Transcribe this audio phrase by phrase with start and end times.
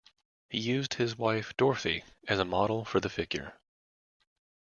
[0.49, 3.59] He used his wife, Dorothy, as a model for the figure.